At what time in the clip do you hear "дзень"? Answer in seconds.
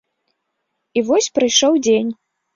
1.91-2.11